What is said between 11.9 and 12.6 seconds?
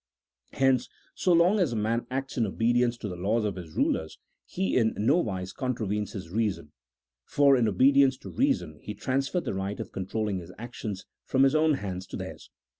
to theirs.